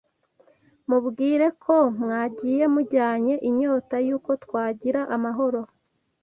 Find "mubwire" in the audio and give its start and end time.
0.89-1.47